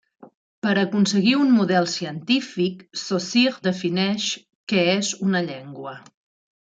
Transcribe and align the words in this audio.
Per 0.67 0.71
aconseguir 0.83 1.33
un 1.41 1.51
model 1.57 1.89
científic 1.91 2.81
Saussure 3.03 3.61
defineix 3.67 4.31
què 4.73 4.87
és 4.95 5.13
una 5.29 5.43
llengua. 5.51 5.95